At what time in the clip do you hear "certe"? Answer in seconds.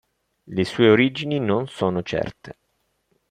2.01-2.57